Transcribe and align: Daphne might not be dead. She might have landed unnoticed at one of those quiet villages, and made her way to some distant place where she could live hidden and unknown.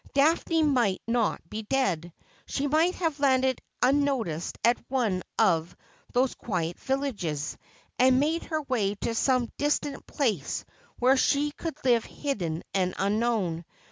Daphne 0.15 0.63
might 0.63 1.03
not 1.05 1.47
be 1.47 1.61
dead. 1.61 2.11
She 2.47 2.65
might 2.65 2.95
have 2.95 3.19
landed 3.19 3.61
unnoticed 3.83 4.57
at 4.65 4.83
one 4.89 5.21
of 5.37 5.75
those 6.11 6.33
quiet 6.33 6.79
villages, 6.79 7.55
and 7.99 8.19
made 8.19 8.45
her 8.45 8.63
way 8.63 8.95
to 8.95 9.13
some 9.13 9.51
distant 9.59 10.07
place 10.07 10.65
where 10.97 11.17
she 11.17 11.51
could 11.51 11.77
live 11.85 12.05
hidden 12.05 12.63
and 12.73 12.95
unknown. 12.97 13.63